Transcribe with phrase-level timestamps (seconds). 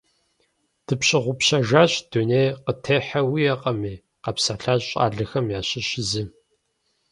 [0.85, 6.23] Дыпщыгъупщэжащ, дуней къытехьэ уиӀэкъыми,– къэпсэлъащ щӀалэхэм ящыщ зы.